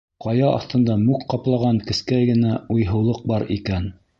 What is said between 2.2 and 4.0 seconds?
генә уйһыулыҡ бар икән.